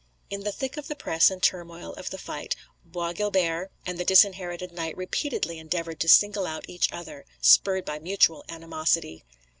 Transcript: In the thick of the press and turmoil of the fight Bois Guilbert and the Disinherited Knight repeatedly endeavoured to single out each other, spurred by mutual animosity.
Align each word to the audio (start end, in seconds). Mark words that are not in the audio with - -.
In 0.31 0.41
the 0.43 0.51
thick 0.51 0.77
of 0.77 0.87
the 0.87 0.95
press 0.95 1.29
and 1.29 1.43
turmoil 1.43 1.93
of 1.93 2.09
the 2.09 2.17
fight 2.17 2.55
Bois 2.83 3.13
Guilbert 3.13 3.69
and 3.85 3.99
the 3.99 4.03
Disinherited 4.03 4.71
Knight 4.71 4.97
repeatedly 4.97 5.59
endeavoured 5.59 5.99
to 5.99 6.09
single 6.09 6.47
out 6.47 6.65
each 6.67 6.91
other, 6.91 7.23
spurred 7.39 7.85
by 7.85 7.99
mutual 7.99 8.43
animosity. 8.49 9.23